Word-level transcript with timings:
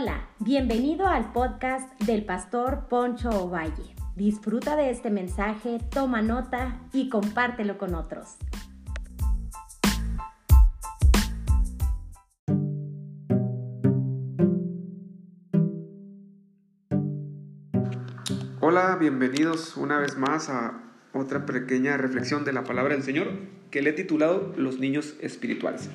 Hola, 0.00 0.28
bienvenido 0.38 1.08
al 1.08 1.32
podcast 1.32 2.00
del 2.02 2.24
pastor 2.24 2.86
Poncho 2.88 3.30
Ovalle. 3.30 3.96
Disfruta 4.14 4.76
de 4.76 4.90
este 4.90 5.10
mensaje, 5.10 5.80
toma 5.90 6.22
nota 6.22 6.82
y 6.92 7.08
compártelo 7.08 7.78
con 7.78 7.96
otros. 7.96 8.36
Hola, 18.60 18.96
bienvenidos 19.00 19.76
una 19.76 19.98
vez 19.98 20.16
más 20.16 20.48
a 20.48 20.80
otra 21.12 21.44
pequeña 21.44 21.96
reflexión 21.96 22.44
de 22.44 22.52
la 22.52 22.62
palabra 22.62 22.94
del 22.94 23.02
Señor 23.02 23.32
que 23.72 23.82
le 23.82 23.90
he 23.90 23.94
titulado 23.94 24.54
Los 24.56 24.78
niños 24.78 25.16
espirituales. 25.20 25.90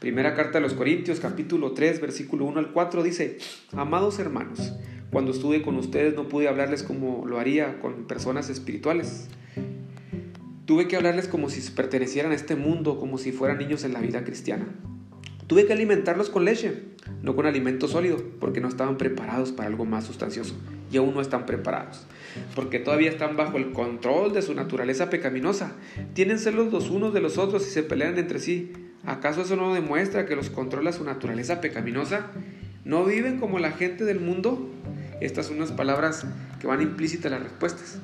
Primera 0.00 0.34
carta 0.34 0.58
a 0.58 0.60
los 0.60 0.74
Corintios, 0.74 1.18
capítulo 1.18 1.72
3, 1.72 2.00
versículo 2.00 2.44
1 2.44 2.60
al 2.60 2.72
4 2.72 3.02
dice, 3.02 3.38
Amados 3.72 4.20
hermanos, 4.20 4.72
cuando 5.10 5.32
estuve 5.32 5.60
con 5.62 5.76
ustedes 5.76 6.14
no 6.14 6.28
pude 6.28 6.46
hablarles 6.46 6.84
como 6.84 7.26
lo 7.26 7.40
haría 7.40 7.80
con 7.80 8.06
personas 8.06 8.48
espirituales. 8.48 9.28
Tuve 10.66 10.86
que 10.86 10.94
hablarles 10.94 11.26
como 11.26 11.50
si 11.50 11.68
pertenecieran 11.72 12.30
a 12.30 12.36
este 12.36 12.54
mundo, 12.54 12.98
como 13.00 13.18
si 13.18 13.32
fueran 13.32 13.58
niños 13.58 13.82
en 13.82 13.92
la 13.92 14.00
vida 14.00 14.22
cristiana. 14.22 14.66
Tuve 15.48 15.66
que 15.66 15.72
alimentarlos 15.72 16.30
con 16.30 16.44
leche, 16.44 16.82
no 17.22 17.34
con 17.34 17.46
alimento 17.46 17.88
sólido, 17.88 18.22
porque 18.38 18.60
no 18.60 18.68
estaban 18.68 18.98
preparados 18.98 19.50
para 19.50 19.68
algo 19.68 19.84
más 19.84 20.04
sustancioso 20.04 20.54
y 20.92 20.98
aún 20.98 21.12
no 21.12 21.20
están 21.20 21.44
preparados, 21.44 22.06
porque 22.54 22.78
todavía 22.78 23.10
están 23.10 23.36
bajo 23.36 23.56
el 23.56 23.72
control 23.72 24.32
de 24.32 24.42
su 24.42 24.54
naturaleza 24.54 25.10
pecaminosa. 25.10 25.72
Tienen 26.14 26.38
celos 26.38 26.72
los 26.72 26.88
unos 26.88 27.12
de 27.12 27.20
los 27.20 27.36
otros 27.36 27.66
y 27.66 27.70
se 27.70 27.82
pelean 27.82 28.16
entre 28.16 28.38
sí. 28.38 28.72
¿Acaso 29.06 29.42
eso 29.42 29.56
no 29.56 29.72
demuestra 29.74 30.26
que 30.26 30.36
los 30.36 30.50
controla 30.50 30.92
su 30.92 31.04
naturaleza 31.04 31.60
pecaminosa? 31.60 32.26
¿No 32.84 33.04
viven 33.04 33.38
como 33.38 33.58
la 33.58 33.72
gente 33.72 34.04
del 34.04 34.20
mundo? 34.20 34.68
Estas 35.20 35.46
son 35.46 35.56
unas 35.56 35.72
palabras 35.72 36.26
que 36.60 36.66
van 36.66 36.82
implícitas 36.82 37.30
las 37.30 37.42
respuestas. 37.42 37.98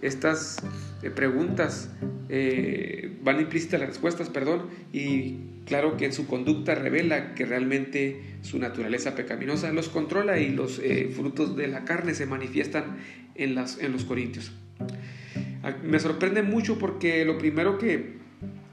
Estas 0.00 0.58
eh, 1.02 1.10
preguntas 1.10 1.90
eh, 2.28 3.16
van 3.22 3.40
implícitas 3.40 3.80
las 3.80 3.88
respuestas, 3.88 4.28
perdón, 4.28 4.62
y 4.92 5.36
claro 5.66 5.96
que 5.96 6.10
su 6.12 6.26
conducta 6.26 6.74
revela 6.74 7.34
que 7.34 7.46
realmente 7.46 8.20
su 8.42 8.58
naturaleza 8.58 9.14
pecaminosa 9.14 9.72
los 9.72 9.88
controla 9.88 10.38
y 10.38 10.50
los 10.50 10.80
eh, 10.80 11.10
frutos 11.14 11.56
de 11.56 11.68
la 11.68 11.84
carne 11.84 12.14
se 12.14 12.26
manifiestan 12.26 12.96
en, 13.34 13.54
los 13.54 14.04
corintios. 14.04 14.52
Ah, 15.62 15.76
me 15.84 16.00
sorprende 16.00 16.42
mucho 16.42 16.78
porque 16.78 17.24
lo 17.24 17.38
primero 17.38 17.78
que 17.78 18.21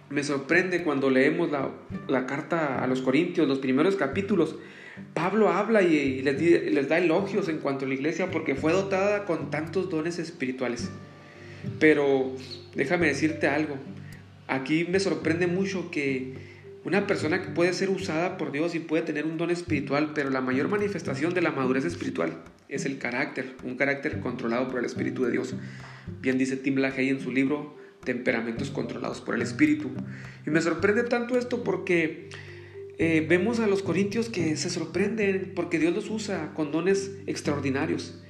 me 0.10 0.24
sorprende 0.24 0.84
cuando 0.84 1.10
leemos 1.10 1.50
la, 1.52 2.26
carta 2.26 2.84
a 2.84 2.88
los 2.88 3.02
Corintios, 3.02 3.48
los 3.48 3.60
primeros 3.60 3.96
capítulos, 3.96 4.56
Pablo 5.14 5.50
habla 5.50 5.82
y, 5.82 6.22
les, 6.22 6.90
da 6.90 6.98
elogios 6.98 7.48
en 7.48 7.60
cuanto 7.60 7.86
a 7.86 7.88
la 7.88 7.94
iglesia 7.94 8.32
porque 8.32 8.56
fue 8.56 8.74
dotada 8.74 9.26
con 9.26 9.52
tantos 9.52 9.90
dones 9.90 10.20
espirituales. 10.20 10.90
Pero 11.80 12.34
déjame 12.76 13.08
decirte 13.08 13.48
algo, 13.48 13.78
aquí 14.48 14.86
me 14.90 15.00
sorprende 15.00 15.48
mucho 15.48 15.92
que 15.92 16.34
una 16.86 17.06
persona 17.06 17.42
que 17.42 17.50
puede 17.50 17.74
ser 17.74 17.90
usada 17.90 18.38
por 18.38 18.52
Dios 18.52 18.74
y 18.74 18.80
puede 18.80 19.04
tener 19.04 19.26
un 19.26 19.38
don 19.38 19.52
espiritual, 19.52 20.12
pero 20.16 20.30
la 20.30 20.42
mayor 20.42 20.70
manifestación 20.70 21.34
de 21.34 21.42
la 21.42 21.52
madurez 21.52 21.86
espiritual 21.86 22.42
es 22.68 22.86
el 22.86 22.98
carácter, 22.98 23.56
un 23.64 23.76
carácter 23.76 24.20
controlado 24.20 24.70
por 24.70 24.80
el 24.80 24.86
Espíritu 24.86 25.24
de 25.26 25.32
Dios. 25.32 25.56
Bien 26.22 26.38
dice 26.38 26.56
Tim 26.56 26.78
LaHaye 26.78 27.10
en 27.10 27.20
su 27.20 27.32
libro 27.32 27.79
temperamentos 28.04 28.70
controlados 28.72 29.22
por 29.22 29.36
el 29.36 29.42
Espíritu. 29.42 29.90
Y 30.46 30.50
me 30.50 30.62
sorprende 30.62 31.04
tanto 31.04 31.38
esto 31.38 31.64
porque 31.64 32.30
eh, 32.98 33.26
vemos 33.28 33.60
a 33.60 33.68
los 33.68 33.82
corintios 33.82 34.30
que 34.30 34.58
se 34.58 34.70
sorprenden 34.70 35.54
porque 35.56 35.80
Dios 35.80 35.96
los 35.96 36.10
usa 36.10 36.54
con 36.54 36.72
dones 36.72 37.12
extraordinarios. 37.28 38.22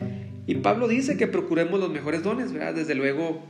Y 0.46 0.56
Pablo 0.56 0.88
dice 0.88 1.18
que 1.18 1.28
procuremos 1.28 1.80
los 1.80 1.92
mejores 1.92 2.24
dones, 2.24 2.52
¿verdad? 2.54 2.74
Desde 2.74 2.96
luego, 2.96 3.44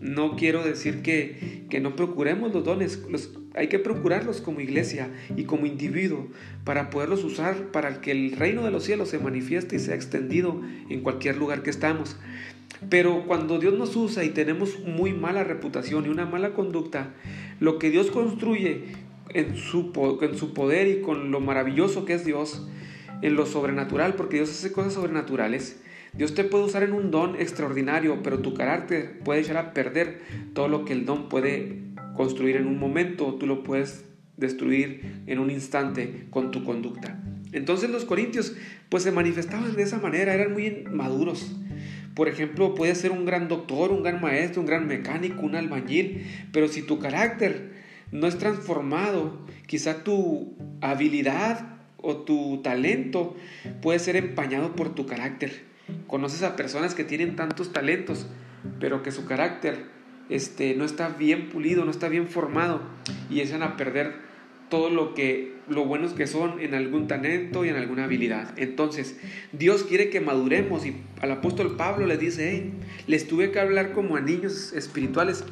no 0.00 0.36
quiero 0.36 0.62
decir 0.62 1.02
que, 1.02 1.64
que 1.70 1.80
no 1.80 1.96
procuremos 1.96 2.52
los 2.52 2.64
dones, 2.64 3.02
hay 3.54 3.68
que 3.68 3.78
procurarlos 3.78 4.40
como 4.40 4.60
iglesia 4.60 5.10
y 5.34 5.44
como 5.44 5.66
individuo 5.66 6.28
para 6.64 6.90
poderlos 6.90 7.24
usar 7.24 7.72
para 7.72 8.00
que 8.00 8.12
el 8.12 8.36
reino 8.36 8.62
de 8.62 8.70
los 8.70 8.84
cielos 8.84 9.08
se 9.08 9.18
manifieste 9.18 9.76
y 9.76 9.78
sea 9.78 9.94
extendido 9.94 10.60
en 10.90 11.00
cualquier 11.00 11.36
lugar 11.36 11.62
que 11.62 11.70
estamos. 11.70 12.16
Pero 12.88 13.24
cuando 13.26 13.58
Dios 13.58 13.74
nos 13.74 13.96
usa 13.96 14.24
y 14.24 14.30
tenemos 14.30 14.80
muy 14.80 15.12
mala 15.12 15.44
reputación 15.44 16.06
y 16.06 16.08
una 16.08 16.26
mala 16.26 16.52
conducta, 16.52 17.14
lo 17.60 17.78
que 17.78 17.90
Dios 17.90 18.10
construye 18.10 18.84
en 19.30 19.56
su, 19.56 19.92
poder 19.92 20.88
y 20.88 21.00
con 21.00 21.30
lo 21.30 21.40
maravilloso 21.40 22.04
que 22.04 22.14
es 22.14 22.24
Dios, 22.24 22.66
en 23.22 23.34
lo 23.34 23.46
sobrenatural, 23.46 24.14
porque 24.14 24.36
Dios 24.36 24.50
hace 24.50 24.72
cosas 24.72 24.94
sobrenaturales, 24.94 25.82
Dios 26.12 26.34
te 26.34 26.44
puede 26.44 26.64
usar 26.64 26.82
en 26.82 26.92
un 26.92 27.10
don 27.10 27.36
extraordinario, 27.36 28.22
pero 28.22 28.38
tu 28.38 28.54
carácter 28.54 29.18
puede 29.20 29.40
echar 29.40 29.56
a 29.56 29.74
perder 29.74 30.20
todo 30.54 30.68
lo 30.68 30.84
que 30.84 30.92
el 30.92 31.04
don 31.04 31.28
puede 31.28 31.82
construir 32.14 32.56
en 32.56 32.66
un 32.66 32.78
momento, 32.78 33.34
tú 33.34 33.46
lo 33.46 33.62
puedes 33.62 34.04
destruir 34.36 35.22
en 35.26 35.38
un 35.38 35.50
instante 35.50 36.26
con 36.30 36.50
tu 36.50 36.64
conducta. 36.64 37.22
Entonces 37.52 37.90
los 37.90 38.04
corintios 38.04 38.54
pues 38.88 39.02
se 39.02 39.12
manifestaban 39.12 39.74
de 39.74 39.82
esa 39.82 39.98
manera, 39.98 40.34
eran 40.34 40.52
muy 40.52 40.84
maduros, 40.90 41.56
por 42.16 42.28
ejemplo, 42.28 42.74
puedes 42.74 42.96
ser 42.96 43.12
un 43.12 43.26
gran 43.26 43.46
doctor, 43.46 43.92
un 43.92 44.02
gran 44.02 44.22
maestro, 44.22 44.62
un 44.62 44.66
gran 44.66 44.86
mecánico, 44.86 45.42
un 45.42 45.54
albañil, 45.54 46.26
pero 46.50 46.66
si 46.66 46.80
tu 46.80 46.98
carácter 46.98 47.74
no 48.10 48.26
es 48.26 48.38
transformado, 48.38 49.38
quizá 49.66 50.02
tu 50.02 50.56
habilidad 50.80 51.76
o 51.98 52.16
tu 52.16 52.62
talento 52.62 53.36
puede 53.82 53.98
ser 53.98 54.16
empañado 54.16 54.74
por 54.74 54.94
tu 54.94 55.04
carácter. 55.04 55.64
Conoces 56.06 56.42
a 56.42 56.56
personas 56.56 56.94
que 56.94 57.04
tienen 57.04 57.36
tantos 57.36 57.74
talentos, 57.74 58.26
pero 58.80 59.02
que 59.02 59.12
su 59.12 59.26
carácter 59.26 59.84
este, 60.30 60.74
no 60.74 60.86
está 60.86 61.10
bien 61.10 61.50
pulido, 61.50 61.84
no 61.84 61.90
está 61.90 62.08
bien 62.08 62.28
formado 62.28 62.80
y 63.28 63.42
echan 63.42 63.62
a 63.62 63.76
perder 63.76 64.25
todo 64.68 64.90
lo 64.90 65.14
que 65.14 65.56
lo 65.68 65.84
buenos 65.84 66.12
que 66.12 66.26
son 66.26 66.60
en 66.60 66.74
algún 66.74 67.08
talento 67.08 67.64
y 67.64 67.68
en 67.68 67.76
alguna 67.76 68.04
habilidad. 68.04 68.54
Entonces, 68.56 69.16
Dios 69.52 69.82
quiere 69.82 70.10
que 70.10 70.20
maduremos 70.20 70.86
y 70.86 70.96
al 71.20 71.32
apóstol 71.32 71.76
Pablo 71.76 72.06
le 72.06 72.16
dice, 72.16 72.50
hey, 72.52 72.72
les 73.06 73.26
tuve 73.26 73.50
que 73.50 73.58
hablar 73.58 73.92
como 73.92 74.16
a 74.16 74.20
niños 74.20 74.72
espirituales 74.72 75.44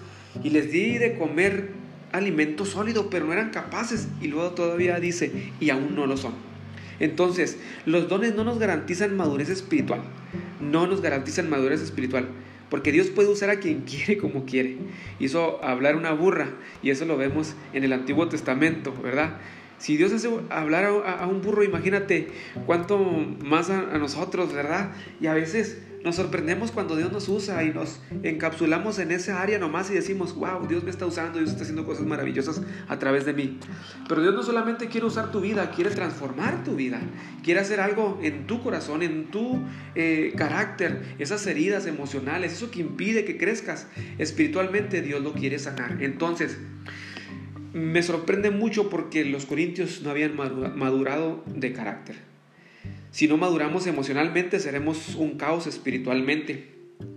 y 0.43 0.51
les 0.51 0.71
di 0.71 0.99
de 0.99 1.17
comer 1.17 1.71
alimento 2.13 2.65
sólido, 2.65 3.11
pero 3.11 3.27
no 3.27 3.33
eran 3.33 3.51
capaces. 3.51 4.09
Y 4.21 4.29
luego 4.29 4.51
todavía 4.51 5.01
dice, 5.01 5.51
y 5.59 5.71
aún 5.71 5.97
no 5.97 6.07
lo 6.07 6.17
son. 6.17 6.35
Entonces, 7.01 7.59
los 7.87 8.09
dones 8.09 8.37
no 8.37 8.45
nos 8.45 8.59
garantizan 8.61 9.17
madurez 9.17 9.51
espiritual, 9.51 10.03
no 10.61 10.87
nos 10.87 11.01
garantizan 11.01 11.51
madurez 11.51 11.81
espiritual. 11.83 12.29
Porque 12.71 12.93
Dios 12.93 13.09
puede 13.09 13.29
usar 13.29 13.51
a 13.51 13.61
quien 13.61 13.81
quiere 13.87 14.19
como 14.19 14.45
quiere. 14.45 14.77
Hizo 15.19 15.63
hablar 15.65 15.97
una 15.97 16.13
burra 16.13 16.51
y 16.83 16.91
eso 16.91 17.05
lo 17.05 17.17
vemos 17.17 17.55
en 17.73 17.85
el 17.85 17.93
Antiguo 17.93 18.29
Testamento, 18.29 18.95
¿verdad? 19.03 19.39
Si 19.79 19.97
Dios 19.97 20.13
hace 20.13 20.31
hablar 20.51 20.85
a, 20.85 21.27
un 21.27 21.43
burro, 21.43 21.63
imagínate 21.63 22.29
cuánto 22.65 22.99
más 22.99 23.71
a, 23.71 23.81
a 23.95 23.99
nosotros, 23.99 24.53
¿verdad? 24.53 24.93
Y 25.21 25.27
a 25.27 25.35
veces 25.35 25.83
nos 26.05 26.17
sorprendemos 26.17 26.71
cuando 26.71 26.97
Dios 26.97 27.11
nos 27.11 27.29
usa 27.31 27.65
y 27.65 27.73
nos 27.73 27.99
encapsulamos 28.23 28.99
en 28.99 29.11
esa 29.11 29.41
área 29.41 29.59
nomás 29.59 29.91
y 29.91 29.95
decimos, 29.95 30.35
wow, 30.35 30.67
Dios 30.69 30.85
me 30.85 30.91
está 30.91 31.07
usando, 31.07 31.39
Dios 31.39 31.51
está 31.51 31.63
haciendo 31.63 31.87
cosas 31.87 32.05
maravillosas 32.05 32.61
a 32.89 32.99
través 32.99 33.25
de 33.25 33.33
mí. 33.33 33.59
Pero 34.07 34.21
Dios 34.21 34.35
no 34.35 34.43
solamente 34.43 34.89
quiere 34.89 35.07
usar 35.07 35.33
tu 35.33 35.41
vida, 35.41 35.71
quiere 35.71 35.91
transformar 35.91 36.63
tu 36.63 36.77
vida, 36.77 37.01
quiere 37.43 37.61
hacer 37.61 37.81
algo 37.81 38.21
en 38.23 38.47
tu 38.47 38.63
corazón, 38.63 39.03
en 39.03 39.31
tu 39.31 39.63
eh, 39.95 40.35
carácter, 40.37 41.17
esas 41.19 41.47
heridas 41.47 41.87
emocionales, 41.87 42.53
eso 42.53 42.71
que 42.71 42.81
impide 42.81 43.25
que 43.25 43.39
crezcas 43.39 43.87
espiritualmente, 44.19 45.01
Dios 45.01 45.23
lo 45.23 45.33
quiere 45.33 45.59
sanar. 45.59 46.03
Entonces, 46.03 46.59
me 47.73 48.03
sorprende 48.03 48.51
mucho 48.51 48.91
porque 48.91 49.25
los 49.25 49.47
corintios 49.47 50.03
no 50.03 50.11
habían 50.11 50.37
madurado 50.37 51.43
de 51.47 51.73
carácter. 51.73 52.34
Si 53.15 53.29
no 53.29 53.37
maduramos 53.37 53.87
emocionalmente, 53.87 54.59
seremos 54.59 55.15
un 55.15 55.39
caos 55.39 55.69
espiritualmente. 55.69 56.71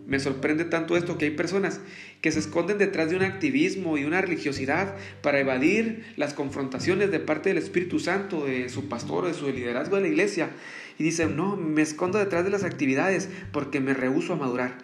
Me 0.05 0.19
sorprende 0.19 0.63
tanto 0.63 0.95
esto 0.95 1.17
que 1.17 1.25
hay 1.25 1.31
personas 1.31 1.81
que 2.21 2.31
se 2.31 2.37
esconden 2.37 2.77
detrás 2.77 3.09
de 3.09 3.15
un 3.15 3.23
activismo 3.23 3.97
y 3.97 4.03
una 4.03 4.21
religiosidad 4.21 4.95
para 5.23 5.39
evadir 5.39 6.05
las 6.15 6.35
confrontaciones 6.35 7.09
de 7.09 7.19
parte 7.19 7.49
del 7.49 7.57
Espíritu 7.57 7.97
Santo, 7.97 8.45
de 8.45 8.69
su 8.69 8.87
pastor 8.87 9.25
de 9.25 9.33
su 9.33 9.51
liderazgo 9.51 9.95
de 9.95 10.03
la 10.03 10.09
iglesia. 10.09 10.51
Y 10.99 11.03
dicen, 11.03 11.35
no, 11.35 11.57
me 11.57 11.81
escondo 11.81 12.19
detrás 12.19 12.43
de 12.43 12.51
las 12.51 12.63
actividades 12.63 13.27
porque 13.51 13.79
me 13.79 13.95
rehuso 13.95 14.33
a 14.33 14.37
madurar. 14.37 14.77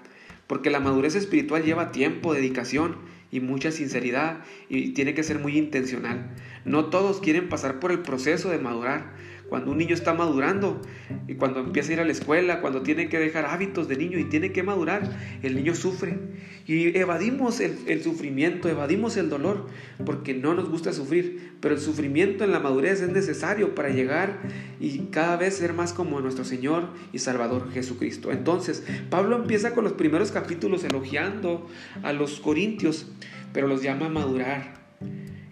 Porque 0.48 0.72
la 0.72 0.80
madurez 0.80 1.14
espiritual 1.14 1.64
lleva 1.64 1.92
tiempo, 1.92 2.34
dedicación 2.34 2.98
y 3.30 3.40
mucha 3.40 3.72
sinceridad 3.72 4.40
y 4.68 4.94
tiene 4.94 5.14
que 5.14 5.22
ser 5.22 5.38
muy 5.38 5.60
intencional. 5.60 6.32
No 6.66 6.86
todos 6.86 7.20
quieren 7.20 7.50
pasar 7.50 7.80
por 7.80 7.92
el 7.92 8.00
proceso 8.00 8.50
de 8.50 8.58
madurar. 8.58 9.14
Cuando 9.54 9.70
un 9.70 9.78
niño 9.78 9.94
está 9.94 10.16
madurando 10.16 10.82
y 11.28 11.36
cuando 11.36 11.60
empieza 11.60 11.92
a 11.92 11.94
ir 11.94 12.00
a 12.00 12.06
la 12.06 12.12
escuela, 12.12 12.60
cuando 12.60 12.82
tiene 12.82 13.08
que 13.08 13.20
dejar 13.20 13.46
hábitos 13.46 13.88
de 13.88 13.98
niño 13.98 14.18
y 14.18 14.24
tiene 14.24 14.52
que 14.52 14.64
madurar, 14.64 15.16
el 15.44 15.56
niño 15.56 15.76
sufre. 15.76 16.18
Y 16.66 16.98
evadimos 16.98 17.60
el, 17.60 18.02
sufrimiento, 18.02 18.68
evadimos 18.68 19.16
el 19.16 19.30
dolor, 19.30 19.68
porque 20.08 20.34
no 20.34 20.56
nos 20.56 20.70
gusta 20.70 20.92
sufrir. 20.92 21.52
Pero 21.62 21.76
el 21.76 21.82
sufrimiento 21.82 22.44
en 22.44 22.52
la 22.52 22.60
madurez 22.60 23.04
es 23.04 23.10
necesario 23.10 23.76
para 23.76 23.90
llegar 23.90 24.40
y 24.80 24.98
cada 25.12 25.38
vez 25.38 25.56
ser 25.56 25.74
más 25.74 25.94
como 25.94 26.20
nuestro 26.20 26.46
Señor 26.46 26.88
y 27.12 27.20
Salvador 27.20 27.72
Jesucristo. 27.72 28.32
Entonces, 28.32 28.84
Pablo 29.12 29.36
empieza 29.36 29.76
con 29.76 29.84
los 29.84 29.94
primeros 29.94 30.32
capítulos 30.32 30.84
elogiando 30.84 31.70
a 32.02 32.12
los 32.12 32.40
corintios, 32.40 33.06
pero 33.54 33.68
los 33.68 33.84
llama 33.84 34.08
a 34.08 34.10
madurar 34.10 34.83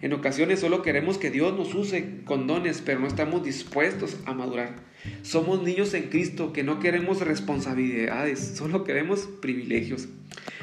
en 0.02 0.12
ocasiones 0.12 0.58
solo 0.58 0.82
queremos 0.82 1.16
que 1.16 1.30
Dios 1.30 1.56
nos 1.56 1.74
use 1.74 2.22
con 2.24 2.48
dones, 2.48 2.82
pero 2.84 2.98
no 2.98 3.06
estamos 3.06 3.44
dispuestos 3.44 4.18
a 4.26 4.34
madurar. 4.34 4.74
Somos 5.22 5.62
niños 5.62 5.94
en 5.94 6.08
Cristo 6.08 6.52
que 6.52 6.64
no 6.64 6.80
queremos 6.80 7.20
responsabilidades, 7.20 8.54
solo 8.56 8.82
queremos 8.82 9.28
privilegios. 9.40 10.08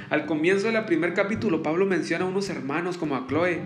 Al 0.09 0.25
comienzo 0.25 0.69
del 0.69 0.83
primer 0.85 1.13
capítulo, 1.13 1.63
Pablo 1.63 1.85
menciona 1.85 2.25
a 2.25 2.27
unos 2.27 2.49
hermanos 2.49 2.97
como 2.97 3.15
a 3.15 3.27
Chloe, 3.27 3.61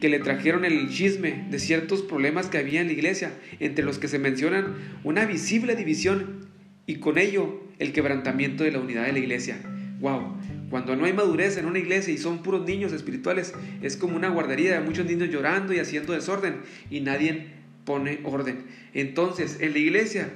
que 0.00 0.08
le 0.08 0.20
trajeron 0.20 0.64
el 0.64 0.88
chisme 0.88 1.46
de 1.50 1.58
ciertos 1.58 2.02
problemas 2.02 2.46
que 2.46 2.58
había 2.58 2.80
en 2.80 2.86
la 2.86 2.92
iglesia, 2.92 3.32
entre 3.58 3.84
los 3.84 3.98
que 3.98 4.06
se 4.06 4.20
mencionan 4.20 4.76
una 5.02 5.24
visible 5.24 5.74
división 5.74 6.46
y 6.86 6.96
con 6.96 7.18
ello 7.18 7.60
el 7.80 7.92
quebrantamiento 7.92 8.62
de 8.62 8.70
la 8.70 8.78
unidad 8.78 9.06
de 9.06 9.12
la 9.12 9.18
iglesia. 9.18 9.58
¡Wow! 10.00 10.36
Cuando 10.70 10.96
no 10.96 11.04
hay 11.06 11.12
madurez 11.12 11.56
en 11.56 11.66
una 11.66 11.78
iglesia 11.78 12.12
y 12.12 12.18
son 12.18 12.42
puros 12.42 12.66
niños 12.66 12.92
espirituales, 12.92 13.54
es 13.82 13.96
como 13.96 14.16
una 14.16 14.28
guardería 14.28 14.74
de 14.74 14.80
muchos 14.80 15.06
niños 15.06 15.30
llorando 15.30 15.72
y 15.72 15.78
haciendo 15.78 16.12
desorden 16.12 16.62
y 16.90 17.00
nadie 17.00 17.46
pone 17.84 18.20
orden. 18.24 18.66
Entonces, 18.92 19.58
en 19.60 19.72
la 19.72 19.78
iglesia, 19.78 20.30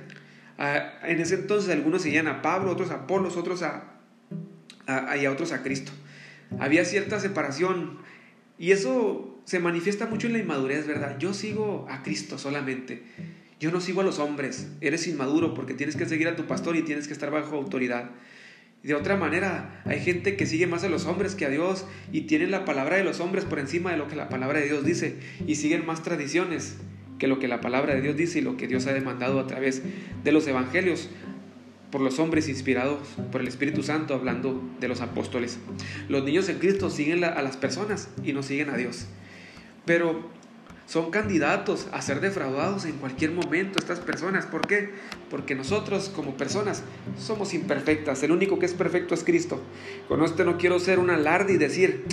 en 0.59 1.21
ese 1.21 1.35
entonces 1.35 1.71
algunos 1.71 2.03
seguían 2.03 2.29
a 2.29 2.41
Pablo, 2.41 2.71
otros 2.71 2.91
a 2.91 2.95
Apolos, 2.95 3.37
otros 3.37 3.63
a, 3.63 4.01
y 5.21 5.25
a 5.27 5.31
otros 5.31 5.53
a 5.53 5.63
Cristo. 5.63 5.93
Había 6.59 6.85
cierta 6.85 7.21
separación 7.21 7.99
y 8.59 8.73
eso 8.73 9.41
se 9.45 9.59
manifiesta 9.59 10.07
mucho 10.07 10.29
en 10.29 10.35
la 10.35 10.39
inmadurez, 10.39 10.87
¿verdad? 10.87 11.19
Yo 11.19 11.35
sigo 11.35 11.87
a 11.91 12.03
Cristo 12.03 12.39
solamente. 12.39 13.03
Yo 13.61 13.71
no 13.71 13.81
sigo 13.81 14.01
a 14.01 14.05
los 14.05 14.19
hombres. 14.19 14.69
Eres 14.81 15.07
inmaduro 15.07 15.55
porque 15.55 15.75
tienes 15.75 15.97
que 15.97 16.07
seguir 16.07 16.29
a 16.29 16.37
tu 16.37 16.47
pastor 16.47 16.77
y 16.77 16.83
tienes 16.83 17.07
que 17.07 17.13
estar 17.13 17.31
bajo 17.31 17.57
autoridad. 17.57 18.11
De 18.83 18.95
otra 18.95 19.17
manera, 19.17 19.81
hay 19.85 20.01
gente 20.01 20.37
que 20.37 20.45
sigue 20.45 20.67
más 20.67 20.83
a 20.83 20.89
los 20.89 21.07
hombres 21.07 21.37
que 21.37 21.47
a 21.47 21.49
Dios 21.49 21.87
y 22.11 22.23
tienen 22.23 22.51
la 22.51 22.65
palabra 22.65 22.97
de 22.97 23.05
los 23.05 23.21
hombres 23.21 23.45
por 23.45 23.61
encima 23.61 23.93
de 23.93 23.97
lo 23.97 24.09
que 24.09 24.17
la 24.17 24.29
palabra 24.29 24.59
de 24.59 24.67
Dios 24.67 24.85
dice 24.85 25.19
y 25.47 25.55
siguen 25.55 25.87
más 25.87 26.03
tradiciones 26.03 26.77
que 27.21 27.29
lo 27.29 27.39
que 27.39 27.47
la 27.47 27.61
palabra 27.61 27.95
de 27.95 28.01
Dios 28.01 28.17
dice 28.17 28.41
y 28.41 28.43
lo 28.43 28.57
que 28.57 28.67
Dios 28.67 28.87
ha 28.89 28.93
demandado 28.93 29.39
a 29.39 29.47
través 29.47 29.83
de 30.25 30.33
los 30.33 30.49
evangelios 30.49 31.09
por 31.93 32.01
los 32.01 32.19
hombres 32.19 32.49
inspirados 32.49 33.07
por 33.31 33.41
el 33.41 33.47
Espíritu 33.47 33.85
Santo 33.85 34.15
hablando 34.15 34.61
de 34.81 34.89
los 34.89 35.01
apóstoles. 35.01 35.61
Los 36.09 36.25
niños 36.25 36.49
en 36.49 36.59
Cristo 36.59 36.91
siguen 36.91 37.23
a 37.23 37.41
las 37.43 37.57
personas 37.57 38.09
y 38.25 38.33
no 38.33 38.43
siguen 38.43 38.71
a 38.71 38.77
Dios. 38.77 39.07
Pero 39.85 40.29
son 40.87 41.11
candidatos 41.11 41.87
a 41.93 42.03
ser 42.03 42.21
defraudados 42.21 42.85
en 42.85 42.93
cualquier 42.99 43.33
momento 43.33 43.79
estas 43.79 44.01
personas. 44.01 44.47
¿Por 44.47 44.67
qué? 44.67 44.91
Porque 45.31 45.55
nosotros 45.55 46.11
como 46.15 46.37
personas 46.37 46.83
somos 47.19 47.55
imperfectas. 47.55 48.23
El 48.23 48.33
único 48.33 48.59
que 48.59 48.67
es 48.67 48.75
perfecto 48.75 49.15
es 49.15 49.25
Cristo. 49.25 49.61
Con 50.09 50.23
esto 50.23 50.45
no 50.45 50.59
quiero 50.59 50.79
ser 50.79 50.99
un 50.99 51.11
alarde 51.11 51.55
y 51.55 51.59
decir, 51.59 52.05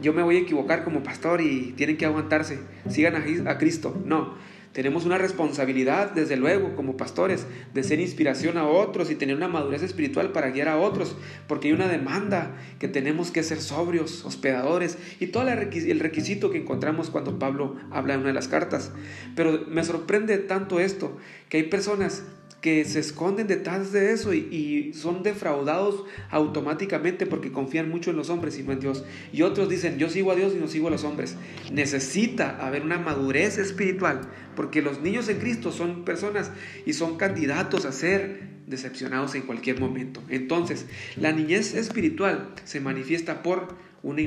yo 0.00 0.12
me 0.12 0.22
voy 0.22 0.36
a 0.36 0.40
equivocar 0.40 0.84
como 0.84 1.02
pastor 1.02 1.40
y 1.40 1.72
tienen 1.76 1.96
que 1.96 2.06
aguantarse. 2.06 2.60
Sigan 2.88 3.16
a, 3.16 3.50
a 3.50 3.58
Cristo. 3.58 3.96
No. 4.04 4.34
Tenemos 4.76 5.06
una 5.06 5.16
responsabilidad, 5.16 6.10
desde 6.10 6.36
luego, 6.36 6.76
como 6.76 6.98
pastores, 6.98 7.46
de 7.72 7.82
ser 7.82 7.98
inspiración 7.98 8.58
a 8.58 8.68
otros 8.68 9.10
y 9.10 9.14
tener 9.14 9.34
una 9.34 9.48
madurez 9.48 9.82
espiritual 9.82 10.32
para 10.32 10.50
guiar 10.50 10.68
a 10.68 10.76
otros, 10.76 11.16
porque 11.48 11.68
hay 11.68 11.72
una 11.72 11.88
demanda 11.88 12.54
que 12.78 12.86
tenemos 12.86 13.30
que 13.30 13.42
ser 13.42 13.62
sobrios, 13.62 14.26
hospedadores 14.26 14.98
y 15.18 15.28
todo 15.28 15.48
el 15.48 15.98
requisito 15.98 16.50
que 16.50 16.58
encontramos 16.58 17.08
cuando 17.08 17.38
Pablo 17.38 17.76
habla 17.90 18.12
en 18.12 18.20
una 18.20 18.28
de 18.28 18.34
las 18.34 18.48
cartas. 18.48 18.92
Pero 19.34 19.64
me 19.66 19.82
sorprende 19.82 20.36
tanto 20.36 20.78
esto, 20.78 21.16
que 21.48 21.56
hay 21.56 21.62
personas 21.62 22.24
que 22.66 22.84
se 22.84 22.98
esconden 22.98 23.46
detrás 23.46 23.92
de 23.92 24.12
eso 24.12 24.34
y, 24.34 24.92
son 24.92 25.22
defraudados 25.22 26.02
automáticamente 26.30 27.24
porque 27.24 27.52
confían 27.52 27.88
mucho 27.88 28.10
en 28.10 28.16
los 28.16 28.28
hombres 28.28 28.58
y 28.58 28.64
no 28.64 28.72
en 28.72 28.80
Dios. 28.80 29.04
Y 29.32 29.42
otros 29.42 29.68
dicen, 29.68 29.98
yo 29.98 30.08
sigo 30.08 30.32
a 30.32 30.34
Dios 30.34 30.52
y 30.52 30.58
no 30.58 30.66
sigo 30.66 30.88
a 30.88 30.90
los 30.90 31.04
hombres. 31.04 31.36
Necesita 31.70 32.56
haber 32.66 32.82
una 32.82 32.98
madurez 32.98 33.58
espiritual 33.58 34.22
porque 34.56 34.82
los 34.82 35.00
niños 35.00 35.28
en 35.28 35.38
Cristo 35.38 35.70
son 35.70 36.04
personas 36.04 36.50
y 36.84 36.94
son 36.94 37.16
candidatos 37.16 37.84
a 37.84 37.92
ser 37.92 38.48
decepcionados 38.66 39.36
en 39.36 39.42
cualquier 39.42 39.78
momento. 39.78 40.20
Entonces, 40.28 40.86
la 41.14 41.30
niñez 41.30 41.72
espiritual 41.72 42.48
se 42.64 42.80
manifiesta 42.80 43.44
por 43.44 43.76
una, 44.02 44.22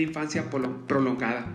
infancia 0.00 0.50
prolongada. 0.50 1.46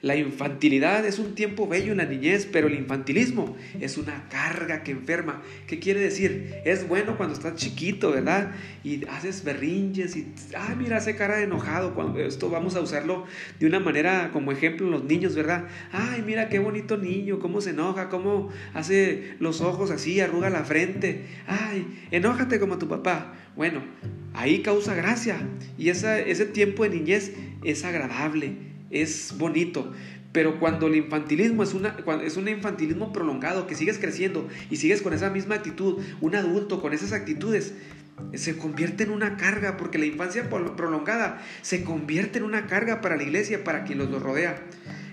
La 0.00 0.14
infantilidad 0.14 1.04
es 1.04 1.18
un 1.18 1.34
tiempo 1.34 1.66
bello 1.66 1.90
en 1.90 1.98
la 1.98 2.04
niñez, 2.04 2.46
pero 2.46 2.68
el 2.68 2.74
infantilismo 2.74 3.56
es 3.80 3.98
una 3.98 4.28
carga 4.28 4.84
que 4.84 4.92
enferma. 4.92 5.42
¿Qué 5.66 5.80
quiere 5.80 5.98
decir? 5.98 6.54
Es 6.64 6.86
bueno 6.86 7.16
cuando 7.16 7.34
estás 7.34 7.56
chiquito, 7.56 8.12
¿verdad? 8.12 8.52
Y 8.84 9.04
haces 9.08 9.42
berrinches 9.42 10.14
y, 10.14 10.32
ah, 10.56 10.76
mira, 10.78 10.98
hace 10.98 11.16
cara 11.16 11.38
de 11.38 11.44
enojado. 11.44 11.96
Cuando 11.96 12.20
esto 12.20 12.48
vamos 12.48 12.76
a 12.76 12.80
usarlo 12.80 13.24
de 13.58 13.66
una 13.66 13.80
manera 13.80 14.30
como 14.32 14.52
ejemplo 14.52 14.86
en 14.86 14.92
los 14.92 15.02
niños, 15.02 15.34
¿verdad? 15.34 15.66
Ay, 15.90 16.22
mira 16.24 16.48
qué 16.48 16.60
bonito 16.60 16.96
niño, 16.96 17.40
cómo 17.40 17.60
se 17.60 17.70
enoja, 17.70 18.08
cómo 18.08 18.50
hace 18.74 19.34
los 19.40 19.60
ojos 19.60 19.90
así, 19.90 20.20
arruga 20.20 20.48
la 20.48 20.62
frente. 20.62 21.24
Ay, 21.48 21.84
enójate 22.12 22.60
como 22.60 22.78
tu 22.78 22.86
papá. 22.86 23.34
Bueno, 23.56 23.82
ahí 24.32 24.62
causa 24.62 24.94
gracia. 24.94 25.40
Y 25.76 25.88
ese 25.88 26.46
tiempo 26.46 26.84
de 26.84 26.90
niñez 26.90 27.32
es 27.64 27.84
agradable 27.84 28.67
es 28.90 29.34
bonito. 29.36 29.92
Pero 30.32 30.60
cuando 30.60 30.86
el 30.86 30.96
infantilismo 30.96 31.62
es, 31.62 31.72
una, 31.72 31.96
es 32.22 32.36
un 32.36 32.48
infantilismo 32.48 33.12
prolongado, 33.12 33.66
que 33.66 33.74
sigues 33.74 33.98
creciendo 33.98 34.46
y 34.70 34.76
sigues 34.76 35.00
con 35.00 35.14
esa 35.14 35.30
misma 35.30 35.56
actitud, 35.56 36.02
un 36.20 36.34
adulto 36.34 36.82
con 36.82 36.92
esas 36.92 37.12
actitudes, 37.12 37.74
se 38.34 38.56
convierte 38.56 39.04
en 39.04 39.10
una 39.10 39.36
carga, 39.36 39.76
porque 39.76 39.98
la 39.98 40.06
infancia 40.06 40.48
prolongada 40.48 41.42
se 41.62 41.84
convierte 41.84 42.38
en 42.38 42.44
una 42.44 42.66
carga 42.66 43.00
para 43.00 43.16
la 43.16 43.22
iglesia, 43.22 43.64
para 43.64 43.84
quien 43.84 43.98
los 43.98 44.10
rodea. 44.22 44.62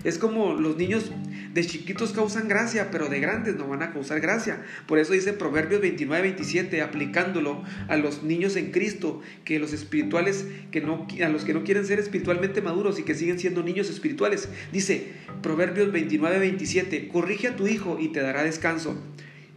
Es 0.04 0.18
como 0.18 0.54
los 0.54 0.76
niños 0.76 1.10
de 1.52 1.66
chiquitos 1.66 2.12
causan 2.12 2.46
gracia, 2.46 2.90
pero 2.92 3.08
de 3.08 3.18
grandes 3.18 3.56
no 3.56 3.66
van 3.66 3.82
a 3.82 3.92
causar 3.92 4.20
gracia. 4.20 4.62
Por 4.86 4.98
eso 4.98 5.14
dice 5.14 5.32
Proverbios 5.32 5.80
29, 5.80 6.22
27, 6.22 6.80
aplicándolo 6.82 7.64
a 7.88 7.96
los 7.96 8.22
niños 8.22 8.54
en 8.56 8.70
Cristo, 8.70 9.20
que 9.44 9.58
los 9.58 9.72
espirituales, 9.72 10.46
que 10.70 10.80
no, 10.80 11.08
a 11.24 11.28
los 11.28 11.44
que 11.44 11.54
no 11.54 11.64
quieren 11.64 11.86
ser 11.86 11.98
espiritualmente 11.98 12.62
maduros 12.62 13.00
y 13.00 13.02
que 13.02 13.14
siguen 13.14 13.40
siendo 13.40 13.62
niños 13.62 13.90
espirituales. 13.90 14.48
Dice 14.70 15.12
Proverbios 15.42 15.90
29, 15.90 16.38
27, 16.38 17.08
corrige 17.08 17.48
a 17.48 17.56
tu 17.56 17.66
hijo 17.66 17.98
y 17.98 18.08
te 18.08 18.20
dará 18.20 18.44
descanso 18.44 18.96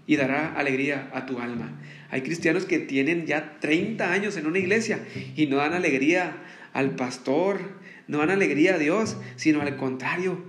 y 0.09 0.15
dará 0.15 0.55
alegría 0.55 1.11
a 1.13 1.27
tu 1.27 1.37
alma. 1.37 1.79
Hay 2.09 2.23
cristianos 2.23 2.65
que 2.65 2.79
tienen 2.79 3.27
ya 3.27 3.59
30 3.59 4.11
años 4.11 4.37
en 4.37 4.47
una 4.47 4.57
iglesia 4.57 5.05
y 5.35 5.45
no 5.45 5.57
dan 5.57 5.73
alegría 5.73 6.35
al 6.73 6.95
pastor, 6.95 7.59
no 8.07 8.17
dan 8.17 8.31
alegría 8.31 8.73
a 8.73 8.77
Dios, 8.79 9.17
sino 9.35 9.61
al 9.61 9.77
contrario, 9.77 10.43